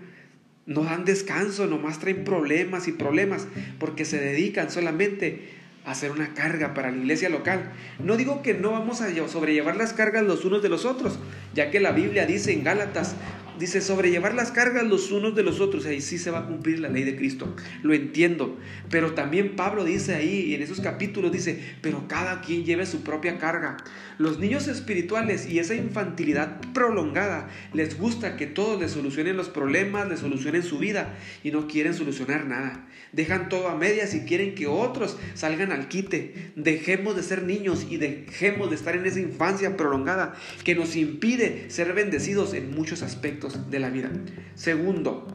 no 0.64 0.84
dan 0.84 1.04
descanso, 1.04 1.66
nomás 1.66 1.98
traen 1.98 2.24
problemas 2.24 2.88
y 2.88 2.92
problemas, 2.92 3.48
porque 3.78 4.06
se 4.06 4.18
dedican 4.18 4.70
solamente 4.70 5.50
a 5.84 5.90
hacer 5.90 6.10
una 6.10 6.32
carga 6.32 6.72
para 6.72 6.90
la 6.90 6.96
iglesia 6.96 7.28
local. 7.28 7.70
No 8.02 8.16
digo 8.16 8.40
que 8.40 8.54
no 8.54 8.70
vamos 8.70 9.02
a 9.02 9.28
sobrellevar 9.28 9.76
las 9.76 9.92
cargas 9.92 10.24
los 10.24 10.46
unos 10.46 10.62
de 10.62 10.70
los 10.70 10.86
otros, 10.86 11.18
ya 11.52 11.70
que 11.70 11.80
la 11.80 11.92
Biblia 11.92 12.24
dice 12.24 12.54
en 12.54 12.64
Gálatas, 12.64 13.14
dice 13.60 13.82
sobrellevar 13.82 14.34
las 14.34 14.50
cargas 14.50 14.86
los 14.86 15.12
unos 15.12 15.36
de 15.36 15.42
los 15.42 15.60
otros, 15.60 15.84
ahí 15.84 16.00
sí 16.00 16.16
se 16.16 16.30
va 16.30 16.40
a 16.40 16.46
cumplir 16.46 16.80
la 16.80 16.88
ley 16.88 17.04
de 17.04 17.14
Cristo. 17.14 17.54
Lo 17.82 17.92
entiendo, 17.92 18.58
pero 18.88 19.12
también 19.12 19.54
Pablo 19.54 19.84
dice 19.84 20.14
ahí, 20.14 20.54
en 20.54 20.62
esos 20.62 20.80
capítulos 20.80 21.30
dice, 21.30 21.62
pero 21.82 22.08
cada 22.08 22.40
quien 22.40 22.64
lleve 22.64 22.86
su 22.86 23.02
propia 23.02 23.38
carga. 23.38 23.76
Los 24.16 24.38
niños 24.38 24.66
espirituales 24.66 25.46
y 25.46 25.58
esa 25.58 25.74
infantilidad 25.74 26.60
prolongada 26.72 27.50
les 27.74 27.98
gusta 27.98 28.36
que 28.36 28.46
todos 28.46 28.80
les 28.80 28.92
solucionen 28.92 29.36
los 29.36 29.50
problemas, 29.50 30.08
les 30.08 30.20
solucionen 30.20 30.62
su 30.62 30.78
vida 30.78 31.14
y 31.44 31.50
no 31.50 31.68
quieren 31.68 31.92
solucionar 31.92 32.46
nada. 32.46 32.86
Dejan 33.12 33.48
todo 33.50 33.68
a 33.68 33.76
medias 33.76 34.14
y 34.14 34.20
quieren 34.20 34.54
que 34.54 34.68
otros 34.68 35.18
salgan 35.34 35.70
al 35.70 35.88
quite. 35.88 36.52
Dejemos 36.56 37.14
de 37.14 37.22
ser 37.22 37.42
niños 37.42 37.86
y 37.90 37.98
dejemos 37.98 38.70
de 38.70 38.76
estar 38.76 38.96
en 38.96 39.04
esa 39.04 39.20
infancia 39.20 39.76
prolongada 39.76 40.34
que 40.64 40.74
nos 40.74 40.96
impide 40.96 41.68
ser 41.68 41.92
bendecidos 41.92 42.54
en 42.54 42.70
muchos 42.70 43.02
aspectos 43.02 43.49
de 43.70 43.78
la 43.78 43.90
vida. 43.90 44.10
Segundo, 44.54 45.26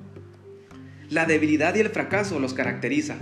la 1.09 1.25
debilidad 1.25 1.75
y 1.75 1.79
el 1.79 1.89
fracaso 1.89 2.39
los 2.39 2.53
caracteriza 2.53 3.17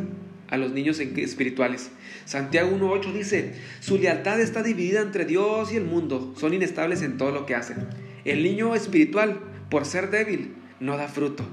a 0.50 0.58
los 0.58 0.72
niños 0.72 1.00
espirituales. 1.00 1.92
Santiago 2.26 2.78
1.8 2.78 3.12
dice, 3.12 3.54
su 3.80 3.98
lealtad 3.98 4.40
está 4.40 4.64
dividida 4.64 5.02
entre 5.02 5.26
Dios 5.26 5.74
y 5.74 5.78
el 5.78 5.86
mundo, 5.86 6.34
son 6.38 6.54
inestables 6.54 7.02
en 7.02 7.18
todo 7.18 7.32
lo 7.32 7.46
que 7.46 7.56
hacen. 7.56 7.88
El 8.24 8.44
niño 8.44 8.76
espiritual, 8.76 9.40
por 9.70 9.86
ser 9.86 10.12
débil, 10.12 10.54
no 10.80 10.96
da 10.96 11.08
fruto. 11.08 11.44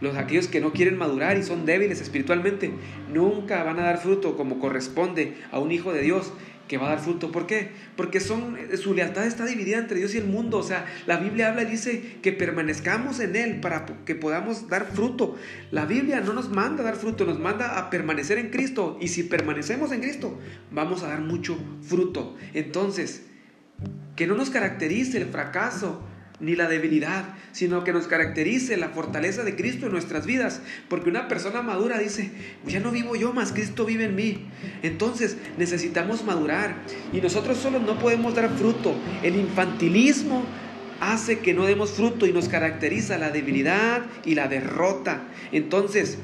Los 0.00 0.16
aquellos 0.16 0.48
que 0.48 0.60
no 0.60 0.72
quieren 0.72 0.96
madurar 0.96 1.36
y 1.36 1.42
son 1.42 1.66
débiles 1.66 2.00
espiritualmente, 2.00 2.72
nunca 3.12 3.62
van 3.62 3.78
a 3.78 3.84
dar 3.84 3.98
fruto 3.98 4.36
como 4.36 4.58
corresponde 4.58 5.34
a 5.52 5.58
un 5.58 5.72
hijo 5.72 5.92
de 5.92 6.02
Dios 6.02 6.32
que 6.70 6.78
va 6.78 6.86
a 6.86 6.90
dar 6.90 7.00
fruto. 7.00 7.32
¿Por 7.32 7.48
qué? 7.48 7.72
Porque 7.96 8.20
su 8.20 8.94
lealtad 8.94 9.26
está 9.26 9.44
dividida 9.44 9.78
entre 9.78 9.98
Dios 9.98 10.14
y 10.14 10.18
el 10.18 10.26
mundo. 10.26 10.58
O 10.58 10.62
sea, 10.62 10.86
la 11.04 11.16
Biblia 11.16 11.48
habla 11.48 11.64
y 11.64 11.66
dice 11.66 12.18
que 12.22 12.30
permanezcamos 12.30 13.18
en 13.18 13.34
Él 13.34 13.58
para 13.58 13.86
que 14.04 14.14
podamos 14.14 14.68
dar 14.68 14.86
fruto. 14.86 15.36
La 15.72 15.84
Biblia 15.84 16.20
no 16.20 16.32
nos 16.32 16.48
manda 16.48 16.84
a 16.84 16.86
dar 16.86 16.94
fruto, 16.94 17.24
nos 17.24 17.40
manda 17.40 17.76
a 17.76 17.90
permanecer 17.90 18.38
en 18.38 18.50
Cristo. 18.50 18.96
Y 19.00 19.08
si 19.08 19.24
permanecemos 19.24 19.90
en 19.90 20.00
Cristo, 20.00 20.38
vamos 20.70 21.02
a 21.02 21.08
dar 21.08 21.22
mucho 21.22 21.58
fruto. 21.82 22.36
Entonces, 22.54 23.24
que 24.14 24.28
no 24.28 24.36
nos 24.36 24.50
caracterice 24.50 25.18
el 25.18 25.26
fracaso, 25.26 26.00
ni 26.40 26.56
la 26.56 26.68
debilidad, 26.68 27.24
sino 27.52 27.84
que 27.84 27.92
nos 27.92 28.06
caracterice 28.06 28.76
la 28.76 28.88
fortaleza 28.88 29.44
de 29.44 29.56
Cristo 29.56 29.86
en 29.86 29.92
nuestras 29.92 30.26
vidas. 30.26 30.60
Porque 30.88 31.10
una 31.10 31.28
persona 31.28 31.62
madura 31.62 31.98
dice, 31.98 32.30
ya 32.66 32.80
no 32.80 32.90
vivo 32.90 33.16
yo 33.16 33.32
más, 33.32 33.52
Cristo 33.52 33.84
vive 33.84 34.04
en 34.04 34.14
mí. 34.14 34.46
Entonces 34.82 35.36
necesitamos 35.58 36.24
madurar 36.24 36.74
y 37.12 37.20
nosotros 37.20 37.58
solos 37.58 37.82
no 37.82 37.98
podemos 37.98 38.34
dar 38.34 38.50
fruto. 38.56 38.94
El 39.22 39.36
infantilismo 39.36 40.44
hace 41.00 41.38
que 41.40 41.54
no 41.54 41.64
demos 41.64 41.92
fruto 41.92 42.26
y 42.26 42.32
nos 42.32 42.48
caracteriza 42.48 43.18
la 43.18 43.30
debilidad 43.30 44.02
y 44.24 44.34
la 44.34 44.48
derrota. 44.48 45.22
Entonces, 45.50 46.18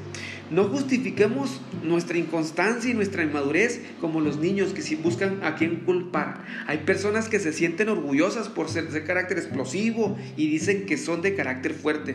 no 0.49 0.63
justifiquemos 0.65 1.59
nuestra 1.83 2.17
inconstancia 2.17 2.89
y 2.89 2.93
nuestra 2.93 3.23
inmadurez 3.23 3.81
como 3.99 4.21
los 4.21 4.37
niños 4.37 4.71
que 4.71 4.95
buscan 4.95 5.43
a 5.43 5.55
quien 5.55 5.81
culpar. 5.81 6.45
Hay 6.67 6.79
personas 6.79 7.27
que 7.27 7.39
se 7.39 7.51
sienten 7.51 7.89
orgullosas 7.89 8.47
por 8.47 8.69
ser 8.69 8.89
de 8.89 9.03
carácter 9.03 9.37
explosivo 9.37 10.17
y 10.37 10.49
dicen 10.49 10.85
que 10.85 10.97
son 10.97 11.21
de 11.21 11.35
carácter 11.35 11.73
fuerte. 11.73 12.13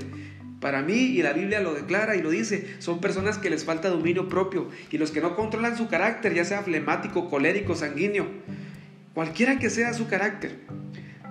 Para 0.61 0.81
mí, 0.81 0.95
y 0.95 1.23
la 1.23 1.33
Biblia 1.33 1.61
lo 1.61 1.75
declara 1.75 2.16
y 2.16 2.23
lo 2.23 2.31
dice, 2.31 2.76
son 2.78 3.00
personas 3.00 3.37
que 3.37 3.50
les 3.50 3.64
falta 3.64 3.90
dominio 3.90 4.28
propio 4.28 4.71
y 4.90 4.97
los 4.97 5.11
que 5.11 5.21
no 5.21 5.35
controlan 5.35 5.76
su 5.76 5.88
carácter, 5.88 6.35
ya 6.35 6.45
sea 6.45 6.62
flemático, 6.62 7.28
colérico, 7.28 7.75
sanguíneo, 7.75 8.28
cualquiera 9.12 9.59
que 9.59 9.69
sea 9.69 9.92
su 9.92 10.07
carácter. 10.07 10.61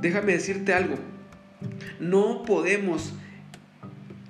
Déjame 0.02 0.34
decirte 0.34 0.74
algo, 0.74 0.98
no 2.00 2.44
podemos 2.44 3.14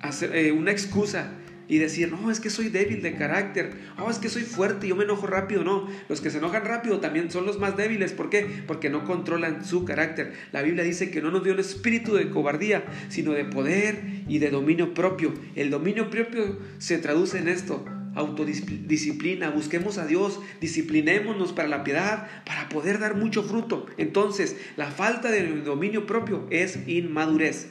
hacer 0.00 0.34
eh, 0.34 0.52
una 0.52 0.72
excusa 0.72 1.32
y 1.68 1.78
decir, 1.78 2.10
no, 2.12 2.30
es 2.30 2.38
que 2.38 2.50
soy 2.50 2.68
débil 2.68 3.00
de 3.00 3.14
carácter, 3.14 3.72
oh, 3.98 4.10
es 4.10 4.18
que 4.18 4.28
soy 4.28 4.42
fuerte, 4.42 4.88
yo 4.88 4.94
me 4.94 5.04
enojo 5.04 5.26
rápido. 5.26 5.64
No, 5.64 5.88
los 6.08 6.20
que 6.20 6.30
se 6.30 6.36
enojan 6.36 6.66
rápido 6.66 7.00
también 7.00 7.30
son 7.30 7.46
los 7.46 7.58
más 7.58 7.78
débiles. 7.78 8.12
¿Por 8.12 8.28
qué? 8.28 8.46
Porque 8.66 8.90
no 8.90 9.04
controlan 9.04 9.64
su 9.64 9.86
carácter. 9.86 10.34
La 10.52 10.60
Biblia 10.60 10.84
dice 10.84 11.10
que 11.10 11.22
no 11.22 11.30
nos 11.30 11.44
dio 11.44 11.54
un 11.54 11.60
espíritu 11.60 12.14
de 12.14 12.28
cobardía, 12.28 12.84
sino 13.08 13.32
de 13.32 13.46
poder 13.46 14.02
y 14.28 14.38
de 14.38 14.50
dominio 14.50 14.92
propio. 14.92 15.32
El 15.54 15.70
dominio 15.70 16.10
propio 16.10 16.58
se 16.76 16.98
traduce 16.98 17.38
en 17.38 17.48
esto, 17.48 17.84
autodisciplina, 18.14 19.50
busquemos 19.50 19.98
a 19.98 20.06
Dios, 20.06 20.40
disciplinémonos 20.60 21.52
para 21.52 21.68
la 21.68 21.84
piedad, 21.84 22.28
para 22.44 22.68
poder 22.68 22.98
dar 22.98 23.16
mucho 23.16 23.42
fruto. 23.42 23.86
Entonces, 23.96 24.56
la 24.76 24.90
falta 24.90 25.30
de 25.30 25.46
dominio 25.62 26.06
propio 26.06 26.46
es 26.50 26.86
inmadurez. 26.86 27.68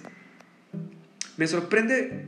Me 1.38 1.48
sorprende 1.48 2.26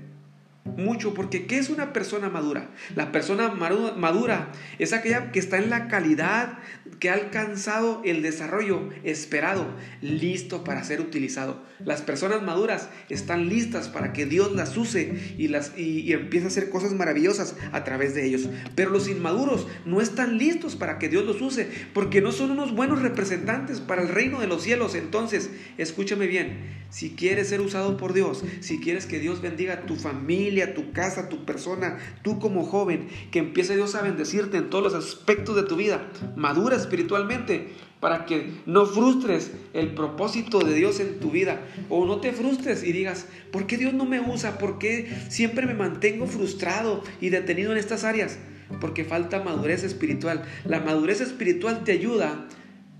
mucho 0.65 1.13
porque 1.13 1.45
¿qué 1.45 1.57
es 1.57 1.69
una 1.69 1.93
persona 1.93 2.29
madura? 2.29 2.69
La 2.95 3.11
persona 3.11 3.49
madura 3.49 4.51
es 4.79 4.93
aquella 4.93 5.31
que 5.31 5.39
está 5.39 5.57
en 5.57 5.69
la 5.69 5.87
calidad, 5.87 6.59
que 7.03 7.09
ha 7.09 7.15
alcanzado 7.15 8.01
el 8.05 8.21
desarrollo 8.21 8.87
esperado, 9.03 9.67
listo 9.99 10.63
para 10.63 10.85
ser 10.85 11.01
utilizado. 11.01 11.61
Las 11.83 12.01
personas 12.01 12.41
maduras 12.43 12.87
están 13.09 13.49
listas 13.49 13.89
para 13.89 14.13
que 14.13 14.25
Dios 14.25 14.53
las 14.53 14.77
use 14.77 15.35
y, 15.37 15.49
las, 15.49 15.77
y, 15.77 16.13
empiece 16.13 16.45
a 16.45 16.47
hacer 16.47 16.69
cosas 16.69 16.93
maravillosas 16.93 17.57
a 17.73 17.83
través 17.83 18.15
de 18.15 18.25
ellos. 18.25 18.47
Pero 18.75 18.89
los 18.89 19.09
inmaduros 19.09 19.67
no 19.85 19.99
están 19.99 20.37
listos 20.37 20.77
para 20.77 20.97
que 20.97 21.09
Dios 21.09 21.25
los 21.25 21.41
use 21.41 21.67
porque 21.93 22.21
no 22.21 22.31
son 22.31 22.51
unos 22.51 22.73
buenos 22.73 23.01
representantes 23.01 23.81
para 23.81 24.01
el 24.01 24.07
reino 24.07 24.39
de 24.39 24.47
los 24.47 24.63
cielos. 24.63 24.95
Entonces, 24.95 25.49
escúchame 25.77 26.27
bien, 26.27 26.83
si 26.89 27.15
quieres 27.15 27.49
ser 27.49 27.59
usado 27.59 27.97
por 27.97 28.13
Dios, 28.13 28.45
si 28.61 28.79
quieres 28.79 29.07
que 29.07 29.19
Dios 29.19 29.41
bendiga 29.41 29.87
tu 29.87 29.97
familia, 29.97 30.73
tu 30.73 30.93
casa, 30.93 31.27
tu 31.27 31.43
persona, 31.43 31.97
tú 32.21 32.39
como 32.39 32.63
joven, 32.63 33.09
que 33.31 33.39
empiece 33.39 33.75
Dios 33.75 33.95
a 33.95 34.03
bendecirte 34.03 34.57
en 34.57 34.69
todos 34.69 34.83
los 34.85 34.93
aspectos 34.93 35.55
de 35.55 35.63
tu 35.63 35.75
vida, 35.75 36.07
madura 36.37 36.77
espiritualmente, 36.93 37.69
para 37.99 38.25
que 38.25 38.51
no 38.65 38.85
frustres 38.85 39.51
el 39.73 39.93
propósito 39.95 40.59
de 40.59 40.75
Dios 40.75 40.99
en 40.99 41.19
tu 41.19 41.31
vida 41.31 41.61
o 41.89 42.05
no 42.05 42.19
te 42.19 42.33
frustres 42.33 42.83
y 42.83 42.91
digas, 42.91 43.27
¿por 43.51 43.65
qué 43.65 43.77
Dios 43.77 43.93
no 43.93 44.05
me 44.05 44.19
usa? 44.19 44.57
¿Por 44.57 44.77
qué 44.77 45.11
siempre 45.29 45.65
me 45.65 45.73
mantengo 45.73 46.27
frustrado 46.27 47.03
y 47.19 47.29
detenido 47.29 47.71
en 47.71 47.77
estas 47.77 48.03
áreas? 48.03 48.37
Porque 48.79 49.03
falta 49.03 49.41
madurez 49.41 49.83
espiritual. 49.83 50.43
La 50.65 50.81
madurez 50.81 51.21
espiritual 51.21 51.83
te 51.83 51.93
ayuda 51.93 52.47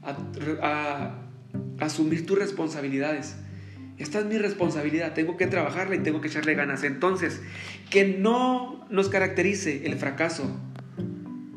a, 0.01 0.17
a 0.62 1.85
asumir 1.85 2.25
tus 2.25 2.39
responsabilidades 2.39 3.35
esta 4.00 4.19
es 4.19 4.25
mi 4.25 4.39
responsabilidad, 4.39 5.13
tengo 5.13 5.38
que 5.38 5.45
trabajarla 5.45 5.95
y 5.95 6.00
tengo 6.00 6.19
que 6.19 6.27
echarle 6.27 6.55
ganas. 6.55 6.83
Entonces, 6.83 7.41
que 7.91 8.05
no 8.05 8.88
nos 8.89 9.07
caracterice 9.07 9.85
el 9.85 9.97
fracaso 9.97 10.59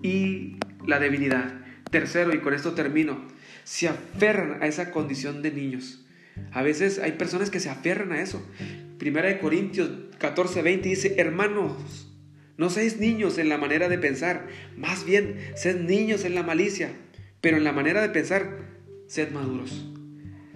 y 0.03 0.59
la 0.87 0.99
debilidad. 0.99 1.66
Tercero, 1.91 2.35
y 2.35 2.41
con 2.41 2.55
esto 2.55 2.75
termino, 2.75 3.27
se 3.65 3.89
aferran 3.89 4.63
a 4.63 4.67
esa 4.67 4.91
condición 4.91 5.43
de 5.43 5.53
niños. 5.53 6.05
A 6.53 6.63
veces 6.63 6.99
hay 6.99 7.13
personas 7.13 7.51
que 7.51 7.61
se 7.61 7.71
aferran 7.71 8.13
a 8.13 8.21
eso. 8.21 8.45
Primera 8.99 9.29
de 9.29 9.39
Corintios 9.39 9.91
14, 10.19 10.63
20 10.63 10.89
dice, 10.89 11.15
hermanos, 11.19 12.13
no 12.57 12.71
seáis 12.71 12.99
niños 12.99 13.39
en 13.39 13.49
la 13.49 13.59
manera 13.59 13.89
de 13.89 13.99
pensar, 13.99 14.47
más 14.77 15.05
bien 15.05 15.39
sed 15.55 15.81
niños 15.81 16.25
en 16.25 16.35
la 16.35 16.43
malicia, 16.43 16.91
pero 17.41 17.57
en 17.57 17.65
la 17.65 17.73
manera 17.73 18.03
de 18.03 18.09
pensar, 18.09 18.59
sed 19.07 19.31
maduros 19.31 19.87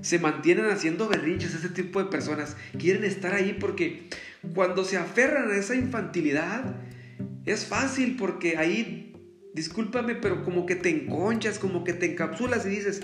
se 0.03 0.19
mantienen 0.19 0.67
haciendo 0.67 1.09
berrinches 1.09 1.55
ese 1.55 1.69
tipo 1.69 2.03
de 2.03 2.11
personas. 2.11 2.57
Quieren 2.79 3.05
estar 3.05 3.35
ahí 3.35 3.57
porque 3.59 4.09
cuando 4.55 4.85
se 4.85 4.97
aferran 4.97 5.51
a 5.51 5.57
esa 5.57 5.75
infantilidad, 5.75 6.77
es 7.45 7.67
fácil 7.67 8.17
porque 8.17 8.57
ahí, 8.57 9.13
discúlpame, 9.55 10.15
pero 10.15 10.45
como 10.45 10.67
que 10.67 10.77
te 10.77 10.91
enconchas, 10.91 11.59
como 11.59 11.85
que 11.85 11.93
te 11.93 12.13
encapsulas 12.13 12.67
y 12.67 12.71
dices, 12.71 13.03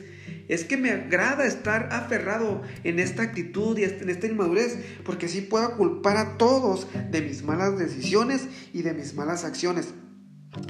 es 0.48 0.64
que 0.64 0.76
me 0.76 0.90
agrada 0.90 1.44
estar 1.46 1.88
aferrado 1.92 2.62
en 2.84 2.98
esta 2.98 3.22
actitud 3.22 3.76
y 3.78 3.84
en 3.84 4.08
esta 4.08 4.26
inmadurez, 4.26 4.78
porque 5.04 5.26
así 5.26 5.40
puedo 5.40 5.76
culpar 5.76 6.16
a 6.16 6.38
todos 6.38 6.86
de 7.10 7.20
mis 7.22 7.42
malas 7.42 7.78
decisiones 7.78 8.48
y 8.72 8.82
de 8.82 8.94
mis 8.94 9.14
malas 9.14 9.44
acciones 9.44 9.94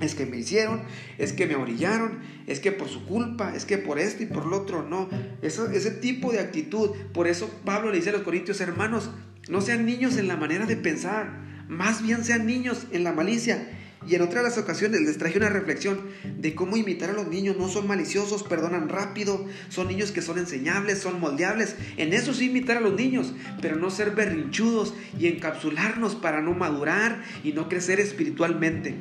es 0.00 0.14
que 0.14 0.26
me 0.26 0.38
hicieron, 0.38 0.83
es 1.18 1.33
que 1.33 1.47
me 1.47 1.54
orillaron, 1.54 2.18
es 2.47 2.61
que 2.61 2.73
por 2.73 2.88
su 2.88 3.04
culpa, 3.06 3.54
es 3.54 3.64
que 3.64 3.78
por 3.78 3.99
esto 3.99 4.23
y 4.23 4.26
por 4.26 4.47
lo 4.47 4.62
otro, 4.62 4.83
no. 4.83 5.09
Ese 5.42 5.90
tipo 5.90 6.33
de 6.33 6.40
actitud, 6.40 6.90
por 7.12 7.28
eso 7.28 7.49
Pablo 7.64 7.90
le 7.90 7.99
dice 7.99 8.11
a 8.11 8.12
los 8.12 8.23
corintios, 8.23 8.61
hermanos, 8.61 9.11
no 9.49 9.61
sean 9.61 9.87
niños 9.87 10.16
en 10.16 10.28
la 10.28 10.37
manera 10.37 10.66
de 10.66 10.76
pensar, 10.76 11.64
más 11.68 12.02
bien 12.02 12.25
sean 12.25 12.47
niños 12.47 12.87
en 12.90 13.04
la 13.04 13.12
malicia. 13.12 13.68
Y 14.08 14.14
en 14.14 14.22
otras 14.22 14.44
de 14.44 14.50
las 14.50 14.58
ocasiones 14.58 15.00
les 15.00 15.18
traje 15.18 15.38
una 15.38 15.48
reflexión 15.48 16.00
de 16.38 16.54
cómo 16.54 16.76
imitar 16.76 17.10
a 17.10 17.14
los 17.14 17.28
niños. 17.28 17.56
No 17.56 17.68
son 17.68 17.86
maliciosos, 17.86 18.42
perdonan 18.42 18.88
rápido, 18.88 19.44
son 19.68 19.88
niños 19.88 20.12
que 20.12 20.22
son 20.22 20.38
enseñables, 20.38 21.00
son 21.00 21.20
moldeables. 21.20 21.76
En 21.96 22.12
eso 22.12 22.34
sí 22.34 22.46
imitar 22.46 22.76
a 22.76 22.80
los 22.80 22.94
niños, 22.94 23.32
pero 23.60 23.76
no 23.76 23.90
ser 23.90 24.12
berrinchudos 24.12 24.94
y 25.18 25.26
encapsularnos 25.26 26.14
para 26.14 26.40
no 26.40 26.54
madurar 26.54 27.22
y 27.42 27.52
no 27.52 27.68
crecer 27.68 28.00
espiritualmente 28.00 28.94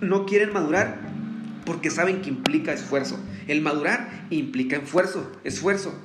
no 0.00 0.26
quieren 0.26 0.52
madurar 0.52 0.98
porque 1.64 1.90
saben 1.90 2.20
que 2.22 2.28
implica 2.28 2.72
esfuerzo. 2.72 3.18
El 3.48 3.60
madurar 3.60 4.26
implica 4.30 4.76
esfuerzo, 4.76 5.32
esfuerzo. 5.44 5.98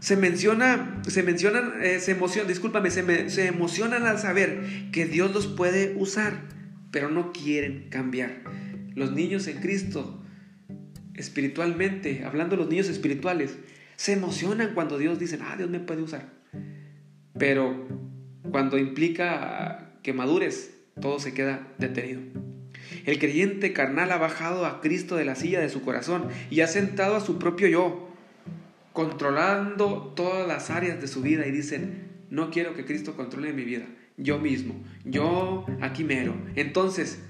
Se 0.00 0.16
menciona, 0.16 1.02
se 1.06 1.22
mencionan, 1.22 1.74
eh, 1.82 2.00
se 2.00 2.12
emocionan, 2.12 2.48
discúlpame, 2.48 2.90
se, 2.90 3.30
se 3.30 3.46
emocionan 3.46 4.06
al 4.06 4.18
saber 4.18 4.88
que 4.92 5.04
Dios 5.04 5.32
los 5.32 5.46
puede 5.46 5.94
usar, 5.96 6.40
pero 6.90 7.10
no 7.10 7.32
quieren 7.32 7.88
cambiar. 7.90 8.42
Los 8.94 9.12
niños 9.12 9.46
en 9.46 9.58
Cristo, 9.60 10.22
espiritualmente, 11.14 12.24
hablando 12.24 12.56
de 12.56 12.62
los 12.62 12.70
niños 12.70 12.88
espirituales, 12.88 13.56
se 13.96 14.12
emocionan 14.12 14.74
cuando 14.74 14.98
Dios 14.98 15.18
dice, 15.18 15.38
ah, 15.42 15.54
Dios 15.56 15.70
me 15.70 15.80
puede 15.80 16.02
usar. 16.02 16.32
Pero 17.38 17.86
cuando 18.50 18.78
implica 18.78 19.94
que 20.02 20.12
madures, 20.12 20.74
todo 21.00 21.18
se 21.18 21.34
queda 21.34 21.68
detenido. 21.78 22.20
El 23.06 23.18
creyente 23.18 23.72
carnal 23.72 24.10
ha 24.12 24.18
bajado 24.18 24.66
a 24.66 24.80
Cristo 24.80 25.16
de 25.16 25.24
la 25.24 25.36
silla 25.36 25.60
de 25.60 25.68
su 25.68 25.82
corazón 25.82 26.28
y 26.50 26.60
ha 26.60 26.66
sentado 26.66 27.16
a 27.16 27.20
su 27.20 27.38
propio 27.38 27.68
yo, 27.68 28.08
controlando 28.92 30.12
todas 30.16 30.46
las 30.46 30.70
áreas 30.70 31.00
de 31.00 31.08
su 31.08 31.22
vida 31.22 31.46
y 31.46 31.50
dicen, 31.50 32.08
no 32.30 32.50
quiero 32.50 32.74
que 32.74 32.84
Cristo 32.84 33.16
controle 33.16 33.52
mi 33.52 33.64
vida, 33.64 33.86
yo 34.20 34.38
mismo, 34.38 34.74
yo 35.04 35.66
aquí 35.80 36.04
mero. 36.04 36.34
Entonces, 36.54 37.20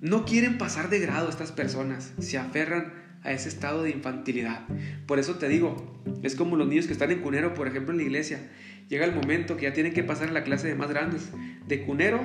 no 0.00 0.24
quieren 0.24 0.58
pasar 0.58 0.90
de 0.90 0.98
grado 0.98 1.28
estas 1.28 1.52
personas, 1.52 2.12
se 2.18 2.38
aferran 2.38 2.92
a 3.22 3.32
ese 3.32 3.48
estado 3.48 3.82
de 3.82 3.90
infantilidad. 3.90 4.66
Por 5.06 5.18
eso 5.18 5.36
te 5.36 5.48
digo, 5.48 6.02
es 6.22 6.34
como 6.34 6.56
los 6.56 6.68
niños 6.68 6.86
que 6.86 6.92
están 6.92 7.10
en 7.10 7.20
cunero, 7.20 7.54
por 7.54 7.68
ejemplo, 7.68 7.92
en 7.92 7.98
la 7.98 8.04
iglesia, 8.04 8.50
llega 8.88 9.04
el 9.04 9.14
momento 9.14 9.56
que 9.56 9.64
ya 9.64 9.72
tienen 9.72 9.92
que 9.92 10.02
pasar 10.02 10.28
a 10.28 10.32
la 10.32 10.42
clase 10.42 10.68
de 10.68 10.74
más 10.74 10.88
grandes, 10.88 11.30
de 11.66 11.82
cunero 11.82 12.20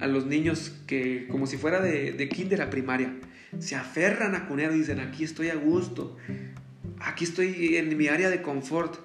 a 0.00 0.06
los 0.06 0.26
niños 0.26 0.74
que 0.86 1.26
como 1.28 1.46
si 1.46 1.56
fuera 1.56 1.80
de, 1.80 2.12
de 2.12 2.28
kinder 2.28 2.68
primaria. 2.70 3.14
Se 3.58 3.76
aferran 3.76 4.34
a 4.34 4.46
cunero 4.46 4.74
y 4.74 4.78
dicen, 4.78 5.00
aquí 5.00 5.24
estoy 5.24 5.48
a 5.48 5.56
gusto, 5.56 6.16
aquí 7.00 7.24
estoy 7.24 7.76
en 7.76 7.96
mi 7.96 8.08
área 8.08 8.30
de 8.30 8.42
confort. 8.42 8.96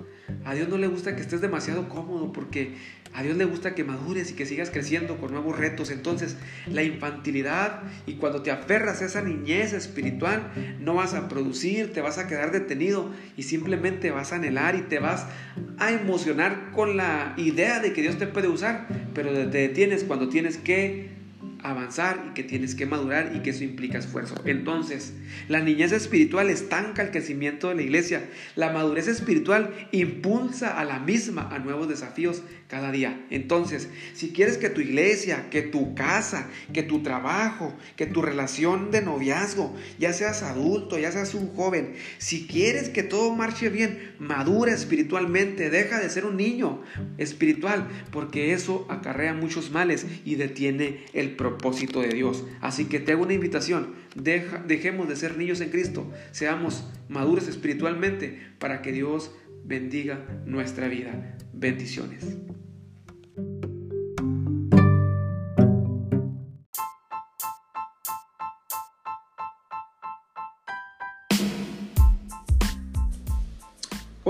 A 0.46 0.54
Dios 0.54 0.70
no 0.70 0.78
le 0.78 0.88
gusta 0.88 1.16
que 1.16 1.22
estés 1.22 1.42
demasiado 1.42 1.90
cómodo 1.90 2.32
porque 2.32 2.76
a 3.14 3.24
Dios 3.24 3.38
le 3.38 3.46
gusta 3.46 3.76
que 3.76 3.84
madures 3.84 4.32
y 4.32 4.34
que 4.34 4.46
sigas 4.46 4.70
creciendo 4.70 5.18
con 5.18 5.32
nuevos 5.32 5.58
retos. 5.58 5.92
Entonces, 5.92 6.36
la 6.68 6.84
infantilidad 6.84 7.84
y 8.08 8.16
cuando 8.16 8.42
te 8.42 8.52
aferras 8.52 9.02
a 9.02 9.06
esa 9.06 9.22
niñez 9.22 9.74
espiritual, 9.74 10.52
no 10.80 10.96
vas 10.96 11.14
a 11.14 11.30
producir, 11.30 11.94
te 11.94 12.02
vas 12.02 12.18
a 12.18 12.28
quedar 12.28 12.52
detenido 12.52 13.12
y 13.38 13.44
simplemente 13.44 14.12
vas 14.12 14.34
a 14.34 14.38
anhelar 14.38 14.76
y 14.76 14.82
te 14.82 15.00
vas 15.00 15.28
a 15.78 15.92
emocionar 15.92 16.72
con 16.72 16.98
la 16.98 17.34
idea 17.38 17.80
de 17.80 17.94
que 17.94 18.02
Dios 18.02 18.18
te 18.18 18.28
puede 18.28 18.48
usar, 18.48 18.88
pero 19.14 19.32
te 19.32 19.58
detienes 19.58 20.04
cuando 20.04 20.30
tienes 20.30 20.58
que 20.58 21.14
avanzar 21.64 22.26
y 22.30 22.34
que 22.34 22.44
tienes 22.44 22.76
que 22.76 22.86
madurar 22.86 23.32
y 23.36 23.40
que 23.40 23.52
eso 23.52 23.64
implica 23.64 23.98
esfuerzo. 23.98 24.36
Entonces, 24.46 25.14
la 25.48 25.62
niñez 25.62 25.92
espiritual 25.94 26.50
estanca 26.50 27.02
el 27.02 27.12
crecimiento 27.12 27.70
de 27.70 27.76
la 27.76 27.82
iglesia. 27.82 28.26
La 28.56 28.72
madurez 28.72 29.08
espiritual 29.08 29.74
impulsa 29.92 30.78
a 30.78 30.84
la 30.84 31.00
misma 31.00 31.50
a 31.54 31.60
nuevos 31.60 31.88
desafíos 31.88 32.44
cada 32.74 32.92
día. 32.92 33.24
Entonces, 33.30 33.88
si 34.14 34.30
quieres 34.30 34.58
que 34.58 34.72
tu 34.72 34.82
iglesia, 34.82 35.48
que 35.52 35.62
tu 35.62 35.94
casa, 35.94 36.50
que 36.74 36.82
tu 36.82 37.04
trabajo, 37.04 37.72
que 37.96 38.08
tu 38.08 38.24
relación 38.24 38.90
de 38.90 39.04
noviazgo, 39.04 39.76
ya 40.00 40.12
seas 40.12 40.42
adulto, 40.42 40.98
ya 40.98 41.12
seas 41.12 41.36
un 41.36 41.54
joven, 41.54 41.94
si 42.18 42.48
quieres 42.48 42.90
que 42.90 43.04
todo 43.04 43.36
marche 43.36 43.70
bien, 43.70 44.16
madura 44.18 44.74
espiritualmente, 44.74 45.70
deja 45.70 46.00
de 46.00 46.10
ser 46.10 46.26
un 46.26 46.36
niño 46.36 46.82
espiritual, 47.20 47.88
porque 48.12 48.54
eso 48.54 48.88
acarrea 48.90 49.36
muchos 49.36 49.70
males 49.70 50.08
y 50.26 50.34
detiene 50.34 51.06
el 51.14 51.36
propósito 51.36 52.02
de 52.02 52.10
Dios. 52.10 52.44
Así 52.60 52.86
que 52.86 53.00
te 53.00 53.12
hago 53.12 53.22
una 53.22 53.34
invitación, 53.34 53.94
dejemos 54.16 55.08
de 55.08 55.16
ser 55.16 55.38
niños 55.38 55.62
en 55.62 55.70
Cristo, 55.70 56.12
seamos 56.32 56.90
maduros 57.08 57.48
espiritualmente 57.48 58.42
para 58.58 58.82
que 58.82 58.92
Dios 58.92 59.30
bendiga 59.64 60.26
nuestra 60.48 60.88
vida. 60.88 61.38
Bendiciones. 61.54 62.26